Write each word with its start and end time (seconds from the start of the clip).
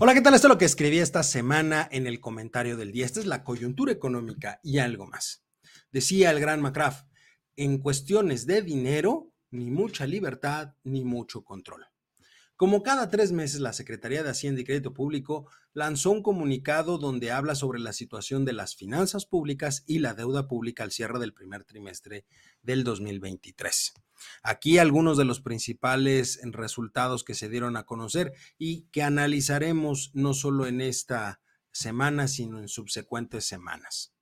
Hola, 0.00 0.14
¿qué 0.14 0.20
tal? 0.20 0.34
Esto 0.34 0.46
es 0.46 0.52
lo 0.52 0.58
que 0.58 0.64
escribí 0.64 1.00
esta 1.00 1.24
semana 1.24 1.88
en 1.90 2.06
el 2.06 2.20
comentario 2.20 2.76
del 2.76 2.92
día. 2.92 3.04
Esta 3.04 3.18
es 3.18 3.26
la 3.26 3.42
coyuntura 3.42 3.90
económica 3.90 4.60
y 4.62 4.78
algo 4.78 5.08
más. 5.08 5.44
Decía 5.90 6.30
el 6.30 6.38
gran 6.38 6.60
McCraft, 6.60 7.08
en 7.56 7.78
cuestiones 7.78 8.46
de 8.46 8.62
dinero, 8.62 9.32
ni 9.50 9.72
mucha 9.72 10.06
libertad 10.06 10.76
ni 10.84 11.04
mucho 11.04 11.42
control. 11.42 11.84
Como 12.54 12.84
cada 12.84 13.10
tres 13.10 13.32
meses, 13.32 13.58
la 13.58 13.72
Secretaría 13.72 14.22
de 14.22 14.30
Hacienda 14.30 14.60
y 14.60 14.64
Crédito 14.64 14.94
Público 14.94 15.50
lanzó 15.72 16.12
un 16.12 16.22
comunicado 16.22 16.98
donde 16.98 17.32
habla 17.32 17.56
sobre 17.56 17.80
la 17.80 17.92
situación 17.92 18.44
de 18.44 18.52
las 18.52 18.76
finanzas 18.76 19.26
públicas 19.26 19.82
y 19.84 19.98
la 19.98 20.14
deuda 20.14 20.46
pública 20.46 20.84
al 20.84 20.92
cierre 20.92 21.18
del 21.18 21.34
primer 21.34 21.64
trimestre 21.64 22.24
del 22.62 22.84
2023. 22.84 23.94
Aquí 24.42 24.78
algunos 24.78 25.16
de 25.16 25.24
los 25.24 25.40
principales 25.40 26.40
resultados 26.44 27.24
que 27.24 27.34
se 27.34 27.48
dieron 27.48 27.76
a 27.76 27.84
conocer 27.84 28.32
y 28.58 28.82
que 28.90 29.02
analizaremos 29.02 30.10
no 30.14 30.34
solo 30.34 30.66
en 30.66 30.80
esta 30.80 31.40
semana, 31.70 32.28
sino 32.28 32.58
en 32.58 32.68
subsecuentes 32.68 33.44
semanas. 33.44 34.12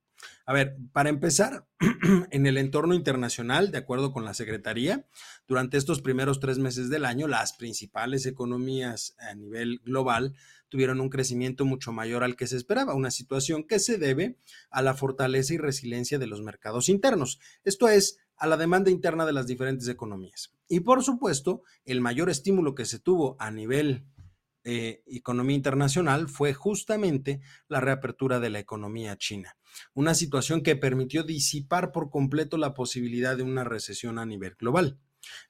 A 0.45 0.53
ver, 0.53 0.77
para 0.93 1.09
empezar, 1.09 1.67
en 2.31 2.47
el 2.47 2.57
entorno 2.57 2.93
internacional, 2.93 3.71
de 3.71 3.77
acuerdo 3.77 4.11
con 4.11 4.25
la 4.25 4.33
Secretaría, 4.33 5.05
durante 5.47 5.77
estos 5.77 6.01
primeros 6.01 6.39
tres 6.39 6.57
meses 6.57 6.89
del 6.89 7.05
año, 7.05 7.27
las 7.27 7.53
principales 7.53 8.25
economías 8.25 9.15
a 9.19 9.35
nivel 9.35 9.81
global 9.83 10.35
tuvieron 10.69 10.99
un 11.01 11.09
crecimiento 11.09 11.65
mucho 11.65 11.91
mayor 11.91 12.23
al 12.23 12.35
que 12.35 12.47
se 12.47 12.57
esperaba, 12.57 12.95
una 12.95 13.11
situación 13.11 13.63
que 13.63 13.79
se 13.79 13.97
debe 13.97 14.37
a 14.69 14.81
la 14.81 14.93
fortaleza 14.93 15.53
y 15.53 15.57
resiliencia 15.57 16.19
de 16.19 16.27
los 16.27 16.41
mercados 16.41 16.89
internos, 16.89 17.39
esto 17.63 17.87
es, 17.87 18.19
a 18.37 18.47
la 18.47 18.57
demanda 18.57 18.91
interna 18.91 19.25
de 19.25 19.33
las 19.33 19.47
diferentes 19.47 19.87
economías. 19.87 20.53
Y 20.67 20.81
por 20.81 21.03
supuesto, 21.03 21.63
el 21.85 22.01
mayor 22.01 22.29
estímulo 22.29 22.75
que 22.75 22.85
se 22.85 22.99
tuvo 22.99 23.35
a 23.39 23.51
nivel 23.51 24.05
eh, 24.69 25.01
economía 25.07 25.55
internacional 25.55 26.27
fue 26.27 26.53
justamente 26.53 27.39
la 27.69 27.79
reapertura 27.79 28.41
de 28.41 28.49
la 28.49 28.59
economía 28.59 29.17
china, 29.17 29.55
una 29.93 30.13
situación 30.13 30.61
que 30.61 30.75
permitió 30.75 31.23
disipar 31.23 31.93
por 31.93 32.09
completo 32.09 32.57
la 32.57 32.73
posibilidad 32.73 33.37
de 33.37 33.43
una 33.43 33.63
recesión 33.63 34.19
a 34.19 34.25
nivel 34.25 34.55
global. 34.59 34.99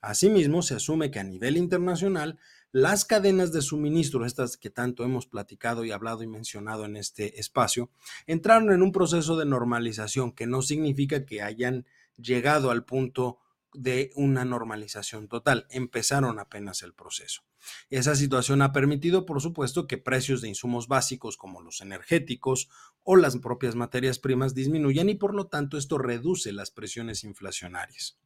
Asimismo, 0.01 0.61
se 0.61 0.75
asume 0.75 1.09
que 1.09 1.19
a 1.19 1.23
nivel 1.23 1.57
internacional, 1.57 2.37
las 2.71 3.05
cadenas 3.05 3.51
de 3.51 3.63
suministro, 3.63 4.23
estas 4.23 4.55
que 4.55 4.69
tanto 4.69 5.03
hemos 5.03 5.25
platicado 5.25 5.83
y 5.83 5.91
hablado 5.91 6.21
y 6.21 6.27
mencionado 6.27 6.85
en 6.85 6.95
este 6.95 7.39
espacio, 7.39 7.89
entraron 8.27 8.71
en 8.71 8.83
un 8.83 8.91
proceso 8.91 9.35
de 9.35 9.45
normalización 9.45 10.31
que 10.31 10.45
no 10.45 10.61
significa 10.61 11.25
que 11.25 11.41
hayan 11.41 11.85
llegado 12.17 12.71
al 12.71 12.85
punto 12.85 13.39
de 13.73 14.11
una 14.15 14.43
normalización 14.45 15.27
total. 15.27 15.67
Empezaron 15.69 16.39
apenas 16.39 16.81
el 16.83 16.93
proceso. 16.93 17.43
Esa 17.89 18.15
situación 18.15 18.61
ha 18.61 18.71
permitido, 18.71 19.25
por 19.25 19.41
supuesto, 19.41 19.87
que 19.87 19.97
precios 19.97 20.41
de 20.41 20.49
insumos 20.49 20.87
básicos 20.87 21.37
como 21.37 21.61
los 21.61 21.81
energéticos 21.81 22.69
o 23.03 23.15
las 23.15 23.37
propias 23.37 23.75
materias 23.75 24.19
primas 24.19 24.55
disminuyan 24.55 25.09
y 25.09 25.15
por 25.15 25.33
lo 25.33 25.47
tanto 25.47 25.77
esto 25.77 25.97
reduce 25.97 26.51
las 26.51 26.71
presiones 26.71 27.23
inflacionarias. 27.23 28.19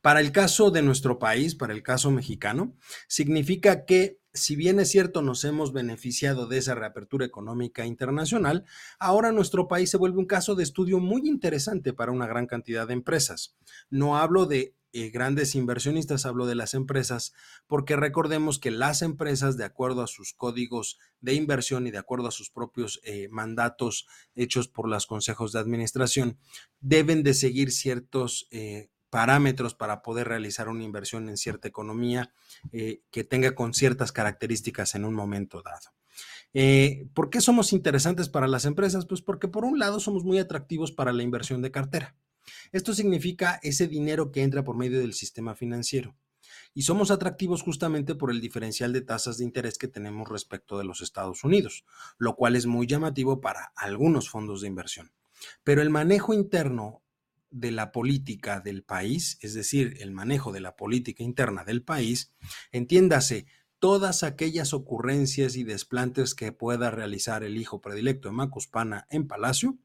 Para 0.00 0.20
el 0.20 0.32
caso 0.32 0.70
de 0.70 0.82
nuestro 0.82 1.18
país, 1.18 1.54
para 1.54 1.72
el 1.72 1.82
caso 1.82 2.10
mexicano, 2.10 2.76
significa 3.08 3.84
que 3.84 4.21
si 4.34 4.56
bien 4.56 4.80
es 4.80 4.90
cierto 4.90 5.22
nos 5.22 5.44
hemos 5.44 5.72
beneficiado 5.72 6.46
de 6.46 6.58
esa 6.58 6.74
reapertura 6.74 7.26
económica 7.26 7.86
internacional, 7.86 8.64
ahora 8.98 9.32
nuestro 9.32 9.68
país 9.68 9.90
se 9.90 9.96
vuelve 9.96 10.18
un 10.18 10.26
caso 10.26 10.54
de 10.54 10.62
estudio 10.62 10.98
muy 11.00 11.28
interesante 11.28 11.92
para 11.92 12.12
una 12.12 12.26
gran 12.26 12.46
cantidad 12.46 12.86
de 12.86 12.94
empresas. 12.94 13.56
No 13.90 14.16
hablo 14.18 14.46
de 14.46 14.74
eh, 14.94 15.08
grandes 15.08 15.54
inversionistas, 15.54 16.26
hablo 16.26 16.44
de 16.44 16.54
las 16.54 16.74
empresas, 16.74 17.32
porque 17.66 17.96
recordemos 17.96 18.58
que 18.58 18.70
las 18.70 19.00
empresas, 19.00 19.56
de 19.56 19.64
acuerdo 19.64 20.02
a 20.02 20.06
sus 20.06 20.34
códigos 20.34 20.98
de 21.20 21.32
inversión 21.32 21.86
y 21.86 21.90
de 21.90 21.96
acuerdo 21.96 22.28
a 22.28 22.32
sus 22.32 22.50
propios 22.50 23.00
eh, 23.04 23.28
mandatos 23.30 24.06
hechos 24.34 24.68
por 24.68 24.88
los 24.88 25.06
consejos 25.06 25.52
de 25.52 25.60
administración, 25.60 26.38
deben 26.80 27.22
de 27.22 27.32
seguir 27.32 27.72
ciertos 27.72 28.48
eh, 28.50 28.90
parámetros 29.12 29.74
para 29.74 30.00
poder 30.00 30.26
realizar 30.26 30.70
una 30.70 30.84
inversión 30.84 31.28
en 31.28 31.36
cierta 31.36 31.68
economía 31.68 32.32
que 32.72 33.24
tenga 33.24 33.54
con 33.54 33.74
ciertas 33.74 34.10
características 34.10 34.94
en 34.94 35.04
un 35.04 35.12
momento 35.12 35.62
dado. 35.62 35.92
¿Por 37.12 37.28
qué 37.28 37.42
somos 37.42 37.74
interesantes 37.74 38.30
para 38.30 38.48
las 38.48 38.64
empresas? 38.64 39.04
Pues 39.04 39.20
porque 39.20 39.48
por 39.48 39.66
un 39.66 39.78
lado 39.78 40.00
somos 40.00 40.24
muy 40.24 40.38
atractivos 40.38 40.92
para 40.92 41.12
la 41.12 41.22
inversión 41.22 41.60
de 41.60 41.70
cartera. 41.70 42.16
Esto 42.72 42.94
significa 42.94 43.60
ese 43.62 43.86
dinero 43.86 44.32
que 44.32 44.42
entra 44.42 44.64
por 44.64 44.78
medio 44.78 44.98
del 44.98 45.12
sistema 45.12 45.54
financiero. 45.54 46.16
Y 46.72 46.82
somos 46.82 47.10
atractivos 47.10 47.60
justamente 47.60 48.14
por 48.14 48.30
el 48.30 48.40
diferencial 48.40 48.94
de 48.94 49.02
tasas 49.02 49.36
de 49.36 49.44
interés 49.44 49.76
que 49.76 49.88
tenemos 49.88 50.26
respecto 50.26 50.78
de 50.78 50.84
los 50.84 51.02
Estados 51.02 51.44
Unidos, 51.44 51.84
lo 52.16 52.34
cual 52.34 52.56
es 52.56 52.64
muy 52.64 52.86
llamativo 52.86 53.42
para 53.42 53.72
algunos 53.76 54.30
fondos 54.30 54.62
de 54.62 54.68
inversión. 54.68 55.12
Pero 55.64 55.82
el 55.82 55.90
manejo 55.90 56.32
interno 56.32 57.02
de 57.52 57.70
la 57.70 57.92
política 57.92 58.60
del 58.60 58.82
país, 58.82 59.38
es 59.40 59.54
decir, 59.54 59.96
el 60.00 60.10
manejo 60.10 60.52
de 60.52 60.60
la 60.60 60.74
política 60.74 61.22
interna 61.22 61.64
del 61.64 61.82
país, 61.82 62.32
entiéndase, 62.72 63.46
todas 63.78 64.22
aquellas 64.22 64.74
ocurrencias 64.74 65.56
y 65.56 65.64
desplantes 65.64 66.34
que 66.34 66.52
pueda 66.52 66.90
realizar 66.90 67.42
el 67.42 67.56
hijo 67.56 67.80
predilecto 67.80 68.28
de 68.28 68.34
Macuspana 68.34 69.06
en 69.10 69.26
Palacio, 69.26 69.76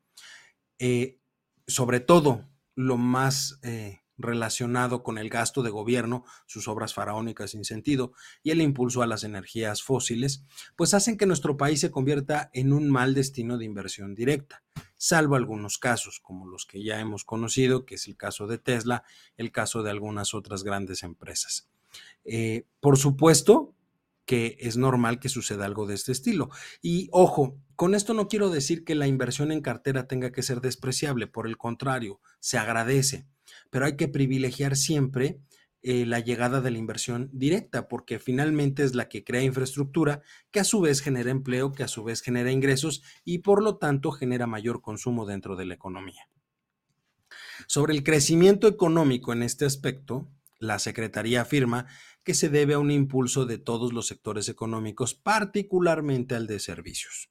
eh, 0.79 1.19
sobre 1.66 2.00
todo 2.00 2.47
lo 2.75 2.97
más 2.97 3.59
eh, 3.63 4.01
relacionado 4.17 5.03
con 5.03 5.17
el 5.17 5.29
gasto 5.29 5.63
de 5.63 5.69
gobierno, 5.69 6.25
sus 6.45 6.67
obras 6.67 6.94
faraónicas 6.94 7.51
sin 7.51 7.66
sentido 7.66 8.13
y 8.44 8.51
el 8.51 8.61
impulso 8.61 9.01
a 9.01 9.07
las 9.07 9.23
energías 9.23 9.83
fósiles, 9.83 10.44
pues 10.75 10.94
hacen 10.94 11.17
que 11.17 11.25
nuestro 11.25 11.57
país 11.57 11.79
se 11.79 11.91
convierta 11.91 12.50
en 12.53 12.73
un 12.73 12.89
mal 12.89 13.13
destino 13.13 13.57
de 13.57 13.66
inversión 13.66 14.16
directa, 14.16 14.63
salvo 14.95 15.35
algunos 15.35 15.78
casos, 15.78 16.19
como 16.19 16.47
los 16.47 16.66
que 16.66 16.83
ya 16.83 17.00
hemos 17.00 17.23
conocido, 17.23 17.85
que 17.85 17.95
es 17.95 18.07
el 18.07 18.17
caso 18.17 18.47
de 18.47 18.57
Tesla, 18.57 19.03
el 19.38 19.51
caso 19.51 19.83
de 19.83 19.91
algunas 19.91 20.34
otras 20.34 20.63
grandes 20.63 21.03
empresas. 21.03 21.69
Eh, 22.25 22.66
por 22.79 22.97
supuesto, 22.97 23.73
que 24.28 24.57
es 24.59 24.75
normal 24.75 25.19
que 25.19 25.29
suceda 25.29 25.66
algo 25.66 25.88
de 25.88 25.95
este 25.95 26.11
estilo. 26.11 26.49
Y 26.81 27.07
ojo, 27.13 27.57
con 27.78 27.95
esto 27.95 28.13
no 28.13 28.28
quiero 28.28 28.49
decir 28.49 28.84
que 28.84 28.94
la 28.94 29.07
inversión 29.07 29.53
en 29.53 29.61
cartera 29.61 30.05
tenga 30.07 30.31
que 30.31 30.44
ser 30.44 30.59
despreciable, 30.59 31.28
por 31.28 31.47
el 31.47 31.57
contrario, 31.57 32.19
se 32.41 32.57
agradece, 32.57 33.25
pero 33.69 33.85
hay 33.85 33.95
que 33.95 34.07
privilegiar 34.07 34.75
siempre 34.75 35.39
eh, 35.83 36.05
la 36.05 36.19
llegada 36.19 36.59
de 36.59 36.72
la 36.72 36.79
inversión 36.79 37.29
directa, 37.31 37.88
porque 37.88 38.19
finalmente 38.19 38.83
es 38.83 38.95
la 38.95 39.07
que 39.07 39.23
crea 39.23 39.44
infraestructura, 39.44 40.22
que 40.51 40.59
a 40.59 40.63
su 40.63 40.81
vez 40.81 41.01
genera 41.01 41.31
empleo, 41.31 41.72
que 41.72 41.83
a 41.83 41.88
su 41.88 42.03
vez 42.03 42.22
genera 42.22 42.51
ingresos 42.51 43.03
y 43.23 43.39
por 43.39 43.63
lo 43.63 43.78
tanto 43.78 44.11
genera 44.11 44.47
mayor 44.47 44.81
consumo 44.81 45.25
dentro 45.25 45.55
de 45.55 45.66
la 45.66 45.75
economía. 45.75 46.28
Sobre 47.67 47.94
el 47.94 48.03
crecimiento 48.03 48.67
económico 48.67 49.33
en 49.33 49.44
este 49.44 49.66
aspecto, 49.66 50.28
la 50.59 50.79
Secretaría 50.79 51.41
afirma 51.41 51.85
que 52.23 52.34
se 52.34 52.49
debe 52.49 52.73
a 52.73 52.79
un 52.79 52.91
impulso 52.91 53.45
de 53.45 53.57
todos 53.57 53.94
los 53.94 54.07
sectores 54.07 54.49
económicos, 54.49 55.13
particularmente 55.13 56.35
al 56.35 56.47
de 56.47 56.59
servicios. 56.59 57.29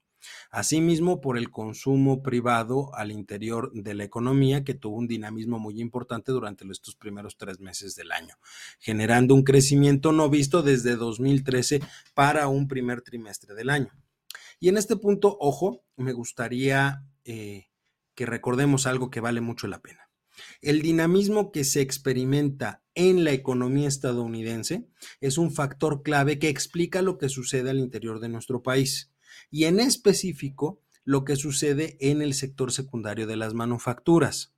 Asimismo, 0.51 1.21
por 1.21 1.39
el 1.39 1.51
consumo 1.51 2.23
privado 2.23 2.95
al 2.95 3.13
interior 3.13 3.73
de 3.73 3.95
la 3.95 4.05
economía, 4.05 4.65
que 4.65 4.75
tuvo 4.75 4.97
un 4.97 5.07
dinamismo 5.07 5.59
muy 5.59 5.81
importante 5.81 6.33
durante 6.33 6.65
estos 6.71 6.97
primeros 6.97 7.37
tres 7.37 7.61
meses 7.61 7.95
del 7.95 8.13
año, 8.13 8.37
generando 8.79 9.35
un 9.35 9.45
crecimiento 9.45 10.13
no 10.13 10.29
visto 10.31 10.63
desde 10.63 10.97
2013 10.97 11.81
para 12.15 12.49
un 12.49 12.69
primer 12.69 13.03
trimestre 13.03 13.55
del 13.55 13.71
año. 13.71 13.93
Y 14.59 14.69
en 14.69 14.79
este 14.79 14.97
punto, 14.97 15.37
ojo, 15.41 15.85
me 15.97 16.13
gustaría 16.13 17.05
eh, 17.25 17.67
que 18.15 18.27
recordemos 18.27 18.87
algo 18.87 19.11
que 19.11 19.21
vale 19.21 19.41
mucho 19.41 19.67
la 19.67 19.81
pena. 19.81 20.07
El 20.61 20.83
dinamismo 20.83 21.51
que 21.53 21.65
se 21.65 21.81
experimenta 21.81 22.83
en 22.95 23.25
la 23.25 23.33
economía 23.33 23.89
estadounidense 23.89 24.87
es 25.21 25.39
un 25.39 25.53
factor 25.53 26.03
clave 26.03 26.39
que 26.39 26.49
explica 26.49 27.03
lo 27.03 27.19
que 27.19 27.29
sucede 27.29 27.71
al 27.71 27.79
interior 27.79 28.21
de 28.21 28.29
nuestro 28.29 28.63
país 28.63 29.13
y 29.51 29.65
en 29.65 29.81
específico 29.81 30.81
lo 31.05 31.25
que 31.25 31.37
sucede 31.37 31.97
en 32.01 32.21
el 32.21 32.35
sector 32.35 32.73
secundario 32.73 33.27
de 33.27 33.37
las 33.37 33.55
manufacturas, 33.55 34.55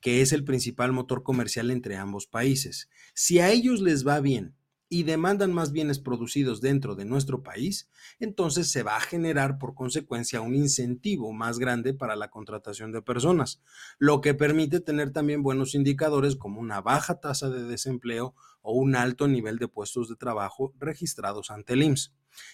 que 0.00 0.20
es 0.20 0.32
el 0.32 0.44
principal 0.44 0.92
motor 0.92 1.22
comercial 1.22 1.70
entre 1.70 1.96
ambos 1.96 2.26
países. 2.26 2.90
Si 3.14 3.38
a 3.38 3.50
ellos 3.50 3.80
les 3.80 4.06
va 4.06 4.20
bien 4.20 4.56
y 4.88 5.04
demandan 5.04 5.54
más 5.54 5.72
bienes 5.72 5.98
producidos 5.98 6.60
dentro 6.60 6.94
de 6.94 7.06
nuestro 7.06 7.42
país, 7.42 7.88
entonces 8.18 8.70
se 8.70 8.82
va 8.82 8.96
a 8.96 9.00
generar 9.00 9.58
por 9.58 9.74
consecuencia 9.74 10.42
un 10.42 10.54
incentivo 10.54 11.32
más 11.32 11.58
grande 11.58 11.94
para 11.94 12.14
la 12.14 12.28
contratación 12.28 12.92
de 12.92 13.00
personas, 13.00 13.62
lo 13.98 14.20
que 14.20 14.34
permite 14.34 14.80
tener 14.80 15.10
también 15.10 15.42
buenos 15.42 15.74
indicadores 15.74 16.36
como 16.36 16.60
una 16.60 16.82
baja 16.82 17.20
tasa 17.20 17.48
de 17.48 17.62
desempleo 17.62 18.34
o 18.60 18.74
un 18.74 18.94
alto 18.94 19.28
nivel 19.28 19.58
de 19.58 19.68
puestos 19.68 20.10
de 20.10 20.16
trabajo 20.16 20.74
registrados 20.78 21.50
ante 21.50 21.72
el 21.72 21.84
IMSS. 21.84 22.12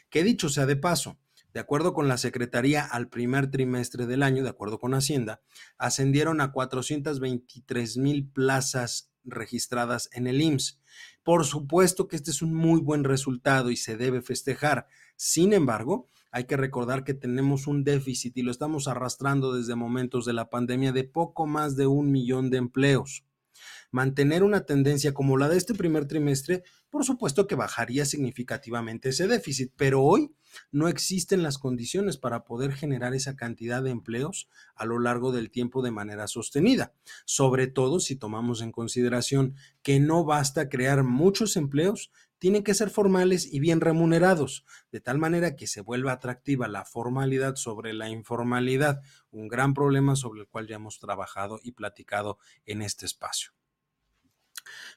Que 0.08 0.22
dicho 0.22 0.48
sea 0.48 0.66
de 0.66 0.76
paso, 0.76 1.18
de 1.54 1.60
acuerdo 1.60 1.94
con 1.94 2.08
la 2.08 2.18
Secretaría, 2.18 2.84
al 2.84 3.08
primer 3.08 3.50
trimestre 3.50 4.06
del 4.06 4.22
año, 4.22 4.42
de 4.42 4.50
acuerdo 4.50 4.78
con 4.78 4.94
Hacienda, 4.94 5.40
ascendieron 5.78 6.40
a 6.40 6.52
423 6.52 7.96
mil 7.96 8.28
plazas 8.28 9.10
registradas 9.24 10.08
en 10.12 10.26
el 10.26 10.40
IMSS. 10.40 10.80
Por 11.22 11.44
supuesto 11.44 12.08
que 12.08 12.16
este 12.16 12.30
es 12.30 12.42
un 12.42 12.54
muy 12.54 12.80
buen 12.80 13.04
resultado 13.04 13.70
y 13.70 13.76
se 13.76 13.96
debe 13.96 14.22
festejar. 14.22 14.86
Sin 15.16 15.52
embargo, 15.52 16.08
hay 16.30 16.44
que 16.44 16.56
recordar 16.56 17.04
que 17.04 17.14
tenemos 17.14 17.66
un 17.66 17.84
déficit 17.84 18.36
y 18.36 18.42
lo 18.42 18.50
estamos 18.50 18.88
arrastrando 18.88 19.54
desde 19.54 19.74
momentos 19.74 20.24
de 20.24 20.34
la 20.34 20.50
pandemia 20.50 20.92
de 20.92 21.04
poco 21.04 21.46
más 21.46 21.76
de 21.76 21.86
un 21.86 22.10
millón 22.12 22.50
de 22.50 22.58
empleos. 22.58 23.24
Mantener 23.90 24.42
una 24.42 24.66
tendencia 24.66 25.14
como 25.14 25.36
la 25.36 25.48
de 25.48 25.56
este 25.56 25.74
primer 25.74 26.06
trimestre, 26.06 26.62
por 26.90 27.04
supuesto 27.04 27.46
que 27.46 27.54
bajaría 27.54 28.04
significativamente 28.04 29.08
ese 29.10 29.26
déficit, 29.26 29.72
pero 29.76 30.02
hoy 30.02 30.32
no 30.72 30.88
existen 30.88 31.42
las 31.42 31.58
condiciones 31.58 32.16
para 32.16 32.44
poder 32.44 32.72
generar 32.72 33.14
esa 33.14 33.36
cantidad 33.36 33.82
de 33.82 33.90
empleos 33.90 34.48
a 34.74 34.84
lo 34.84 34.98
largo 34.98 35.32
del 35.32 35.50
tiempo 35.50 35.82
de 35.82 35.90
manera 35.90 36.26
sostenida, 36.26 36.92
sobre 37.24 37.66
todo 37.66 38.00
si 38.00 38.16
tomamos 38.16 38.62
en 38.62 38.72
consideración 38.72 39.54
que 39.82 40.00
no 40.00 40.24
basta 40.24 40.68
crear 40.68 41.02
muchos 41.02 41.56
empleos, 41.56 42.10
tienen 42.38 42.62
que 42.62 42.74
ser 42.74 42.90
formales 42.90 43.52
y 43.52 43.58
bien 43.58 43.80
remunerados, 43.80 44.64
de 44.92 45.00
tal 45.00 45.18
manera 45.18 45.56
que 45.56 45.66
se 45.66 45.80
vuelva 45.80 46.12
atractiva 46.12 46.68
la 46.68 46.84
formalidad 46.84 47.56
sobre 47.56 47.92
la 47.92 48.08
informalidad, 48.10 49.00
un 49.30 49.48
gran 49.48 49.74
problema 49.74 50.14
sobre 50.14 50.42
el 50.42 50.48
cual 50.48 50.68
ya 50.68 50.76
hemos 50.76 50.98
trabajado 50.98 51.58
y 51.62 51.72
platicado 51.72 52.38
en 52.64 52.82
este 52.82 53.06
espacio. 53.06 53.57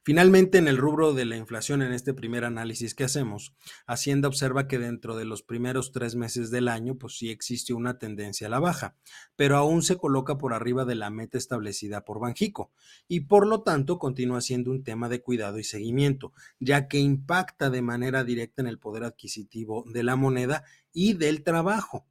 Finalmente, 0.03 0.57
en 0.57 0.67
el 0.67 0.77
rubro 0.77 1.13
de 1.13 1.25
la 1.25 1.37
inflación, 1.37 1.81
en 1.81 1.93
este 1.93 2.13
primer 2.13 2.43
análisis 2.43 2.95
que 2.95 3.03
hacemos, 3.03 3.53
Hacienda 3.85 4.27
observa 4.27 4.67
que 4.67 4.79
dentro 4.79 5.15
de 5.15 5.25
los 5.25 5.43
primeros 5.43 5.91
tres 5.91 6.15
meses 6.15 6.51
del 6.51 6.67
año, 6.67 6.95
pues 6.95 7.17
sí 7.17 7.29
existe 7.29 7.73
una 7.73 7.99
tendencia 7.99 8.47
a 8.47 8.49
la 8.49 8.59
baja, 8.59 8.95
pero 9.35 9.57
aún 9.57 9.83
se 9.83 9.97
coloca 9.97 10.37
por 10.37 10.53
arriba 10.53 10.85
de 10.85 10.95
la 10.95 11.09
meta 11.09 11.37
establecida 11.37 12.03
por 12.03 12.19
Banjico 12.19 12.71
y 13.07 13.21
por 13.21 13.47
lo 13.47 13.61
tanto 13.61 13.99
continúa 13.99 14.41
siendo 14.41 14.71
un 14.71 14.83
tema 14.83 15.09
de 15.09 15.21
cuidado 15.21 15.59
y 15.59 15.63
seguimiento, 15.63 16.33
ya 16.59 16.87
que 16.87 16.99
impacta 16.99 17.69
de 17.69 17.81
manera 17.81 18.23
directa 18.23 18.61
en 18.61 18.67
el 18.67 18.79
poder 18.79 19.03
adquisitivo 19.03 19.83
de 19.87 20.03
la 20.03 20.15
moneda 20.15 20.63
y 20.93 21.13
del 21.13 21.43
trabajo. 21.43 22.05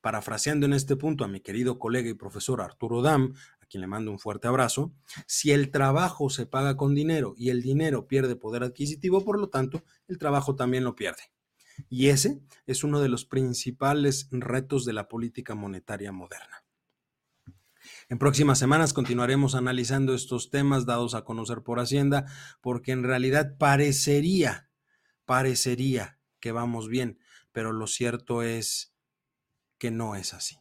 Parafraseando 0.00 0.66
en 0.66 0.74
este 0.74 0.96
punto 0.96 1.24
a 1.24 1.28
mi 1.28 1.40
querido 1.40 1.78
colega 1.78 2.10
y 2.10 2.14
profesor 2.14 2.60
Arturo 2.60 3.00
Dam, 3.00 3.34
quien 3.64 3.80
le 3.80 3.86
mando 3.86 4.10
un 4.10 4.18
fuerte 4.18 4.48
abrazo, 4.48 4.92
si 5.26 5.52
el 5.52 5.70
trabajo 5.70 6.30
se 6.30 6.46
paga 6.46 6.76
con 6.76 6.94
dinero 6.94 7.34
y 7.36 7.50
el 7.50 7.62
dinero 7.62 8.06
pierde 8.06 8.36
poder 8.36 8.62
adquisitivo, 8.62 9.24
por 9.24 9.38
lo 9.38 9.48
tanto, 9.48 9.84
el 10.08 10.18
trabajo 10.18 10.54
también 10.56 10.84
lo 10.84 10.94
pierde. 10.94 11.22
Y 11.88 12.08
ese 12.08 12.40
es 12.66 12.84
uno 12.84 13.00
de 13.00 13.08
los 13.08 13.24
principales 13.24 14.28
retos 14.30 14.84
de 14.84 14.92
la 14.92 15.08
política 15.08 15.54
monetaria 15.54 16.12
moderna. 16.12 16.64
En 18.08 18.18
próximas 18.18 18.58
semanas 18.58 18.92
continuaremos 18.92 19.54
analizando 19.54 20.14
estos 20.14 20.50
temas 20.50 20.86
dados 20.86 21.14
a 21.14 21.24
conocer 21.24 21.62
por 21.62 21.80
Hacienda, 21.80 22.26
porque 22.60 22.92
en 22.92 23.02
realidad 23.02 23.56
parecería, 23.58 24.70
parecería 25.24 26.18
que 26.40 26.52
vamos 26.52 26.88
bien, 26.88 27.18
pero 27.52 27.72
lo 27.72 27.86
cierto 27.86 28.42
es 28.42 28.94
que 29.78 29.90
no 29.90 30.16
es 30.16 30.34
así. 30.34 30.58